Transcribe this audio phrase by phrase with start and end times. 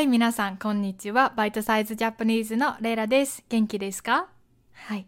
[0.00, 1.34] はい、皆さん、こんにちは。
[1.36, 3.44] バイトサイズジャパニーズのレイラです。
[3.50, 4.28] 元気ですか？
[4.72, 5.06] はい。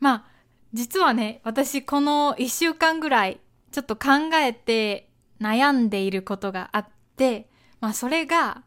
[0.00, 0.24] まあ、
[0.72, 3.38] 実はね、私この一週間ぐらい、
[3.70, 4.08] ちょっと考
[4.42, 5.08] えて
[5.40, 7.48] 悩んでいることがあって、
[7.80, 8.64] まあ、それが、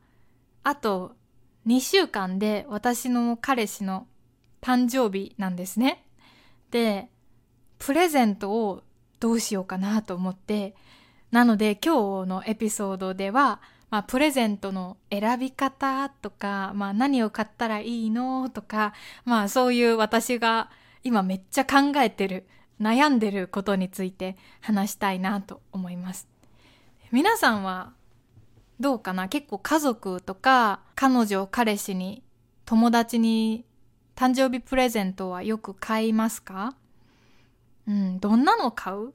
[0.64, 1.18] あと
[1.66, 4.08] 2週間で私の彼氏の
[4.62, 6.06] 誕生日なんですね。
[6.72, 7.10] で、
[7.78, 8.84] プレゼントを
[9.20, 10.76] どうしようかなと思って、
[11.32, 13.60] なので今日のエピソードでは、
[13.90, 20.70] まあ、プレゼントの選び方とか、まあ、何を買ったらいいのとか、まあ、そういう私が
[21.04, 22.46] 今めっちゃ考えてる、
[22.82, 26.28] 悩んでることについて話したいなと思います。
[27.12, 27.94] 皆さんは
[28.80, 29.30] どうかな？
[29.30, 32.22] 結構家族とか彼女、彼氏に、
[32.66, 33.66] 友達に
[34.16, 36.76] 誕生日プレゼントはよく買いますか？
[37.88, 39.14] うん、どんなの買う？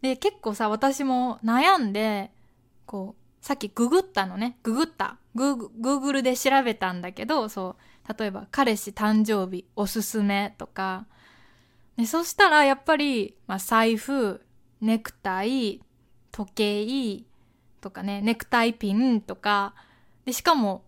[0.00, 2.30] で、結構さ、私も悩んで、
[2.86, 4.56] こう、さっきググったのね。
[4.62, 5.18] ググった。
[5.34, 7.76] グーグルで調べたんだけど、そ
[8.08, 11.06] う、例えば、彼氏誕生日おすすめとか、
[11.96, 14.40] でそしたらやっぱり、まあ、財布、
[14.80, 15.82] ネクタイ、
[16.30, 17.24] 時計
[17.80, 19.74] とかね、ネクタイピンとか、
[20.24, 20.84] で、しかも、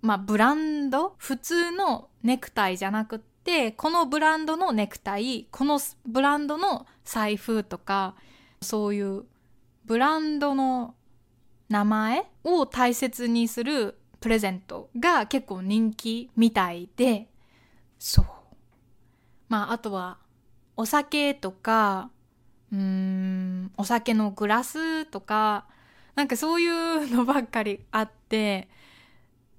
[0.00, 1.14] まあ、ブランド？
[1.16, 8.16] 普通のネクタイじゃなくって、このブランドのネクタイ、このブランドの財布とか、
[8.60, 9.24] そういう
[9.84, 10.94] ブランドの
[11.72, 17.28] 名前を大切にするプレゼントが結構人気みたいで、
[17.98, 18.26] そう。
[19.48, 20.18] まあ、あとは、
[20.76, 22.10] お酒とか、
[22.70, 25.66] うーん、お酒のグラスとか、
[26.14, 28.68] なんかそういうのばっかりあって、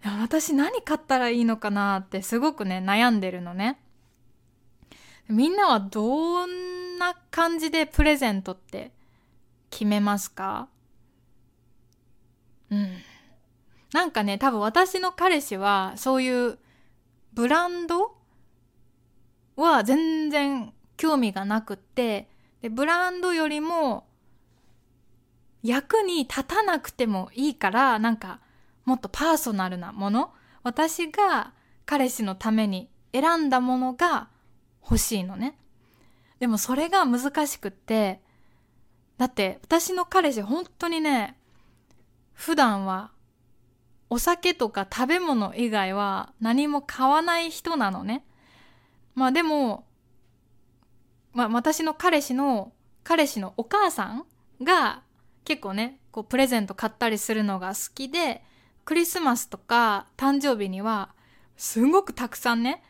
[0.03, 3.79] 私何買ったらいいのかなってすごくね、悩んでるのね。
[5.27, 8.91] みんなはどんな感じでプレゼントって
[9.69, 10.67] 決めますか？
[12.73, 12.89] うん。
[13.93, 16.57] なんかね、多分私の彼氏はそういう
[17.33, 18.15] ブランド
[19.55, 22.27] は全然興味がなくって、
[22.61, 24.07] で、ブランドよりも
[25.61, 28.39] 役に立たなくてもいいから、なんか
[28.85, 30.33] もっとパーソナルなもの、
[30.63, 31.53] 私が
[31.85, 34.29] 彼氏のために選んだものが
[34.81, 35.55] 欲しいのね。
[36.39, 38.21] でもそれが難しくって、
[39.17, 41.37] だって私の彼氏本当にね、
[42.33, 43.11] 普段は
[44.09, 48.25] お酒とか食べ物以外は何も買わない人なのね。
[49.15, 49.87] まあでも、
[51.33, 52.73] まあ私の彼氏の、
[53.03, 54.25] 彼氏のお母さん
[54.63, 55.01] が
[55.45, 58.43] 結構ね、こうプレゼント買ったりするのが好きで、
[58.85, 61.09] クリスマスとか誕生日には
[61.57, 62.83] すごくたくさんね、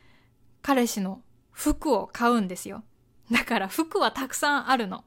[0.62, 1.22] 彼氏の
[1.52, 2.84] 服を買うんですよ。
[3.32, 5.06] だから服はたくさんあるの。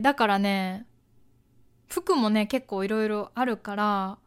[0.00, 0.86] だからね、
[1.88, 4.18] 服もね、結構いろいろあるから、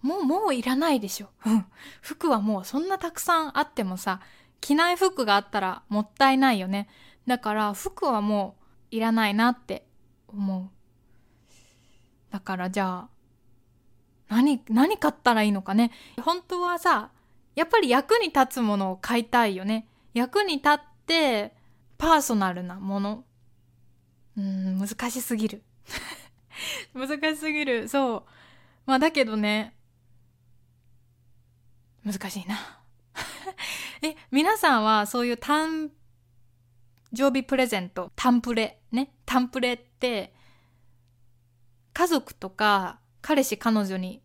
[0.00, 1.28] もう、もういらないでしょ。
[1.46, 1.66] うん。
[2.00, 4.20] 服はもうそんなたくさんあってもさ、
[4.60, 6.88] 着ない服があったらもったいないよね。
[7.26, 8.56] だから服はも
[8.90, 9.86] ういらないなって
[10.28, 10.70] 思う。
[12.32, 15.92] だからじゃあ、何、何買ったらいいのかね。
[16.22, 17.10] 本当はさ、
[17.54, 19.86] やっぱり役に立つものを買いたいよね。
[20.14, 21.54] 役に立って
[21.98, 23.24] パーソナルなもの。
[24.36, 25.62] うん、難しすぎる。
[26.94, 27.88] 難しすぎる。
[27.88, 28.24] そう。
[28.86, 29.76] まあだけどね、
[32.04, 32.82] 難しいな。
[34.02, 35.90] え、皆さんはそういう誕
[37.14, 40.34] 生日プレゼント、タンプレ、ね、タンプレって
[41.92, 44.22] 家族とか彼氏彼女に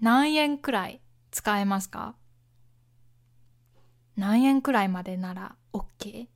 [0.00, 2.16] 何円くらい使えますか？
[4.16, 6.28] 何円くらいまでなら OK?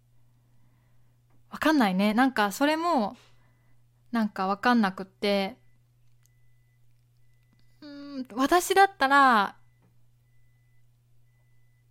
[1.50, 2.12] わかんないね。
[2.14, 3.16] なんかそれも
[4.12, 5.56] なんかわかんなくって、
[7.81, 9.56] うん私だったら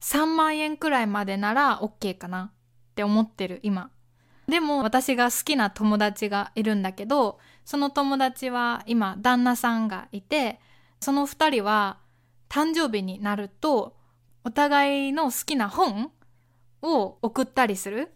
[0.02, 3.90] 3万円くらいまでなら OK かなって思ってる今。
[4.48, 10.60] でも私が好きな友達がいるんだけど、その友達は今旦那さんがいて、
[11.00, 11.98] その二人は
[12.50, 13.96] 誕生日になると
[14.44, 16.12] お互いの好きな本
[16.84, 18.12] を送ったりする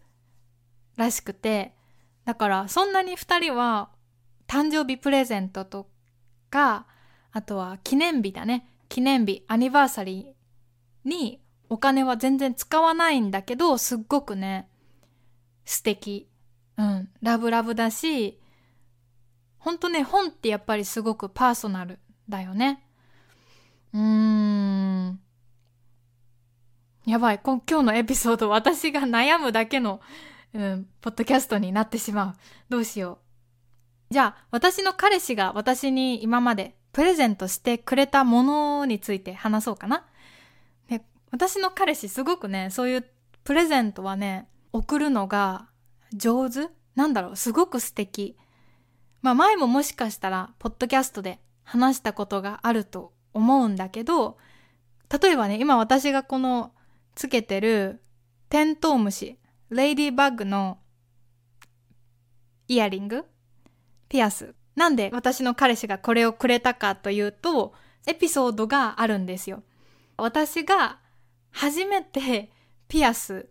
[0.96, 1.74] らしくて、
[2.24, 3.90] だからそんなに二人は
[4.46, 5.88] 誕生日プレゼントと
[6.50, 6.86] か、
[7.32, 8.66] あとは記念日だね。
[8.88, 14.68] 記念日、アニバーサリーにお金は全然使わないんだけど、すっごくね、
[15.64, 16.28] 素敵。
[16.76, 18.40] うん、ラブラブだし、
[19.58, 22.82] ほんとね、本ってやっぱりすごくパーソナルだよね。
[23.92, 25.20] うーん。
[27.06, 30.00] やばい、今日のエピソード私が悩むだけの、
[30.54, 32.34] うん、ポッドキャストになってしまう。
[32.68, 33.18] どうしよ
[34.10, 34.14] う。
[34.14, 40.06] じゃあ、私の彼氏が私に今までプレゼントしてくれたものについて話そうかな。
[40.88, 43.06] で私の彼氏すごくね、そういう
[43.44, 45.68] プレゼントはね、送るのが
[46.12, 48.36] 上手なんだろう、すごく素敵。
[49.22, 54.38] まあ前ももしかしたら、ポッドキャストで話したことがあると思うんだけど、
[55.22, 56.72] 例えばね、今私がこの
[57.14, 58.02] つけてる
[58.48, 59.38] テントウムシ、
[59.70, 60.78] レイディーバッグの
[62.66, 63.24] イヤリング？
[64.08, 64.54] ピアス。
[64.74, 67.72] なんで私の彼氏がこれをくれたかというと、
[68.06, 69.62] エピソードがあるんですよ。
[70.16, 70.98] 私が
[71.50, 72.50] 初めて
[72.88, 73.48] ピアス、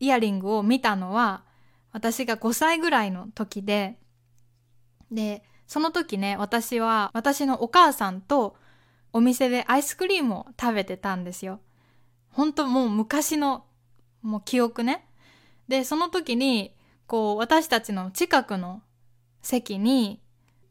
[0.00, 1.44] イヤリングを見たのは、
[1.92, 3.98] 私が5歳ぐらいの時で、
[5.10, 8.56] で、その時ね、私は私のお母さんと
[9.12, 11.60] お店でアイスクリームを食べてたんですよ。
[12.30, 13.66] ほんともう昔の
[14.22, 15.06] もう記憶ね。
[15.68, 16.74] で、その時に、
[17.06, 18.82] こう私たちの近くの
[19.42, 20.22] 席に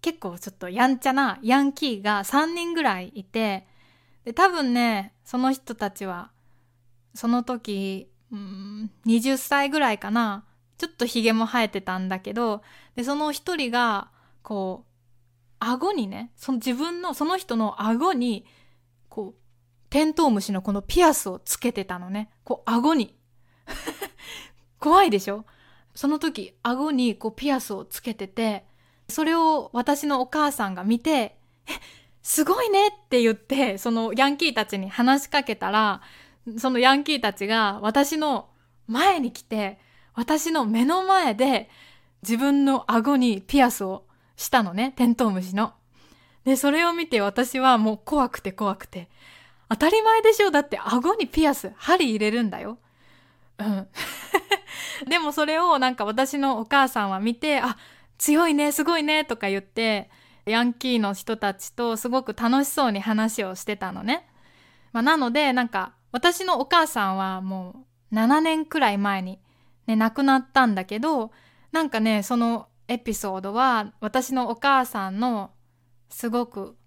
[0.02, 3.68] 結構ちょっとやんちゃなヤンキーが3人ぐらいいて、
[4.26, 6.32] で、多分ね、その人たちは、
[7.14, 10.46] その時、うん、20歳ぐらいかな。
[10.78, 12.62] ちょっとヒゲも生えてたんだけど、
[12.96, 14.10] で、その一人が、
[14.42, 14.94] こう、
[15.60, 18.46] 顎にね、その自分の、その人の顎に、
[19.08, 19.42] こう、
[19.90, 22.32] テントウムシのこのピアスをつけてたのね。
[22.44, 23.16] こう、顎に。
[24.84, 25.46] 怖いでしょ？
[25.96, 28.66] その時、顎にこうピアスをつけてて、
[29.08, 31.38] それを私のお母さんが見て、え、
[32.22, 36.02] すごいねって言って、そのヤンキーたちに話しかけたら、
[36.58, 38.50] そのヤンキーたちが私の
[38.88, 39.80] 前に来て、
[40.16, 41.70] 私の目の前で
[42.22, 44.04] 自分の顎にピアスを
[44.36, 45.76] したのね、テントウムシの。
[46.44, 49.08] で、それを見て私はもう怖くて怖くて。
[49.70, 52.80] 当たり前でしょだって顎にピアス、針入れるんだよ。
[53.60, 53.88] うん。
[55.08, 57.78] でもそれをなんか私のお母さんは見て、あ、
[58.18, 60.10] 強いね、すごいね、とか言って、
[60.46, 64.28] ヤンキーの人たちとすごく楽しそうに話をしてたのね。
[64.92, 69.40] まあ、なので、なんか私のお母さんはもう7年くらい前に
[69.88, 71.32] ね、亡くなったんだけど、
[71.72, 75.52] なんかね、そのエピソードは私のお母さんの
[76.10, 76.78] すごく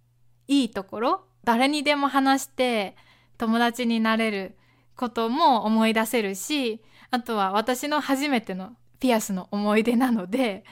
[0.46, 2.96] いいところ、誰にでも話して
[3.38, 4.56] 友達になれる
[4.96, 10.64] ことも思い出せるし、あとは私の初めてのピアスの思い出なので、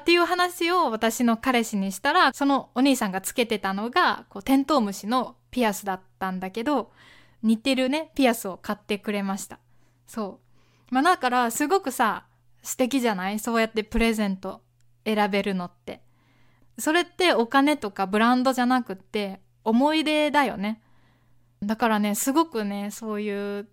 [0.00, 6.90] っていう話を私の彼氏にしたら、そのお兄さんがつけてたのが、こう、テントウムシのピアスだったんだけど、
[7.42, 9.58] 似てるね、ピアスを買ってくれました。
[10.06, 10.40] そ
[10.90, 10.94] う。
[10.94, 12.24] まあだからすごくさ、
[12.62, 13.38] 素敵じゃない？
[13.38, 14.62] そうやってプレゼント
[15.04, 16.02] 選べるのって。
[16.78, 20.82] それってお金とかブランドじゃなくって思い出だよね。
[21.62, 23.68] だからね、すごくね、そういう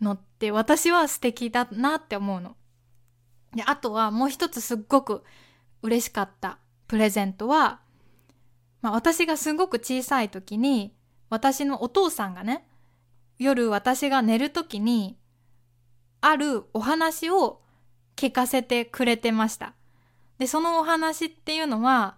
[0.00, 2.56] のって私は素敵だなって思うの。
[3.54, 5.24] で、あとはもう一つすっごく
[5.82, 7.80] 嬉しかったプレゼントは、
[8.82, 10.94] まあ私がすごく小さい時に
[11.30, 12.68] 私のお父さんがね、
[13.38, 15.18] 夜私が寝る時に
[16.20, 17.60] あるお話を
[18.14, 19.74] 聞かせてくれてました。
[20.38, 22.16] で、そのお話っていうのは、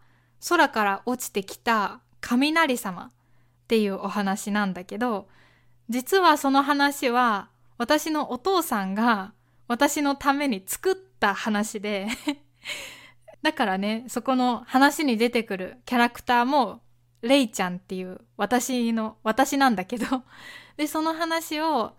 [0.48, 3.10] 空から落ちてきた雷様
[3.68, 5.28] っていうお話なんだけど、
[5.90, 9.34] 実はその話は私のお父さんが
[9.66, 12.08] 私のために作った話で
[13.42, 16.80] だからね、そこの話に出てくるキャラクターも
[17.20, 20.24] レイちゃんっていう私の、私なんだけど
[20.78, 21.92] で、その話を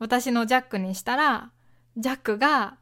[0.00, 1.52] 私のジャックにしたら、
[1.96, 2.78] ジャックが、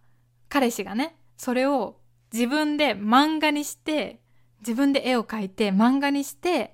[0.49, 1.99] 彼氏がね、それを
[2.33, 4.21] 自分で漫画にして、
[4.61, 6.73] 自分で絵を描いて漫画にして、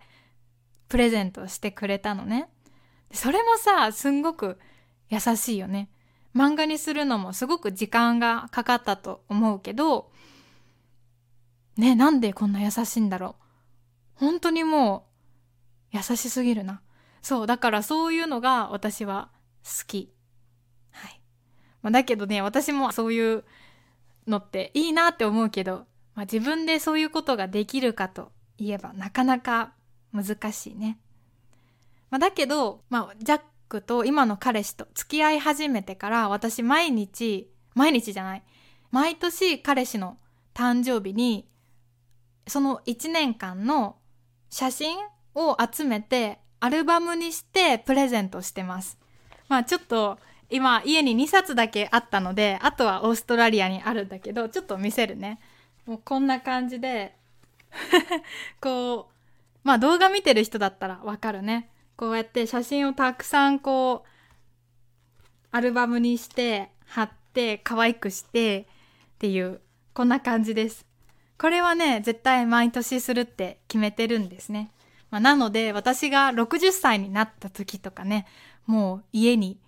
[0.91, 2.51] プレゼントしてくれたのね。
[3.13, 4.59] それもさ、すんごく
[5.09, 5.89] 優しいよね。
[6.35, 10.11] 漫画にするのもすごく時間がかかったと思うけど、
[11.77, 13.45] ね、なんでこんな優しいんだろう。
[14.17, 15.07] 本当にも
[15.93, 16.83] う、優しすぎるな。
[17.23, 19.31] そう、だからそういうのが私は
[19.65, 20.13] 好き。
[20.91, 21.21] はい
[21.83, 23.45] まあ、だけどね、私もそういう
[24.27, 29.73] のっていいなって思うけど、まあ、自分でそういうことができるかといえばなかなか
[30.13, 30.99] 難しいね。
[32.11, 38.43] まあ、だけど、まあ、ジャックと今の彼氏と付き合い始めてから私毎日、毎日じゃない、
[38.91, 40.19] 毎年彼氏の
[40.55, 41.49] 誕生日に
[42.47, 43.97] その1年間の
[44.51, 44.99] 写真
[45.35, 48.99] を集めてアルバムにしてプレゼントしてます。
[49.49, 50.19] まあちょっと
[50.51, 55.39] 今家に2冊だけあったので、あとはオーストラリアにあるんだけど、ちょっと見せるね。
[55.87, 57.17] もうこんな感じで
[58.61, 59.20] こう、
[59.63, 61.71] まあ動画見てる人だったらわかるね。
[61.97, 64.09] こうやって写真をたくさんこう、
[65.53, 68.65] アルバムにして、貼って、可愛くしてっ
[69.19, 69.61] ていう、
[69.93, 70.87] こんな感じです。
[71.39, 74.71] これはね、絶対毎年するって決めてるんですね。
[75.11, 78.27] まあ、なので、私が60歳になった時とかね、
[78.67, 79.59] もう家に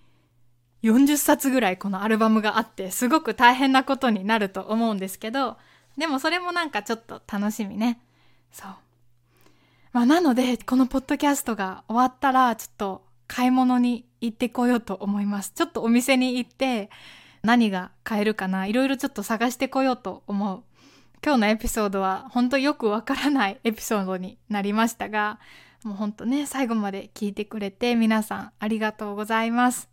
[0.82, 5.56] 40冊ぐらいこのアルバムがあって、すごく大変なことになると思うんですけど、
[5.96, 8.00] でもそれもなんかちょっと楽しみね。
[8.52, 8.74] そう。
[9.92, 15.52] まあなので、このポッドキャストが終わったら、ちょっと買い物に行ってこようと思います。
[15.54, 16.88] ちょっとお店に行って、
[17.42, 20.62] 何が買えるかな、いろいろちょっと探してこようと思う。
[21.24, 25.38] 今日のエピソードは本当よくわからないエピソードになりましたが、
[25.84, 29.88] もう本当ね、最後まで聞いてくれて皆さんありがとうございます。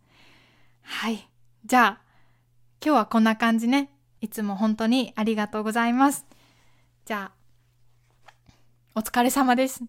[0.81, 1.29] はい。
[1.65, 2.01] じゃあ、
[2.83, 3.91] 今日はこんな感じね。
[4.21, 6.25] いつも本当にありがとうございます。
[7.05, 7.38] じゃあ、
[8.99, 9.81] お疲れ様です。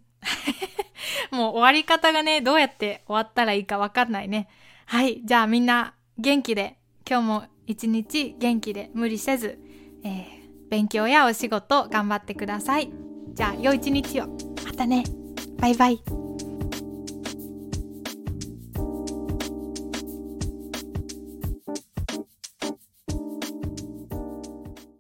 [1.32, 4.48] もう終わり方がね、どうやって終わったらいいかわかんないね。
[4.86, 5.20] はい。
[5.24, 9.58] じゃあみんな元気で、今日も一日元気で無理せず、
[10.04, 12.92] えー、勉強やお仕事頑張ってください。
[13.34, 14.28] じゃあ、良い一日を。
[14.64, 15.02] またね。
[15.58, 16.29] バイバイ。